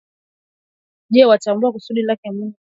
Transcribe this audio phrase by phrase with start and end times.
[1.11, 2.55] Je watambua kusudi lake Mungu.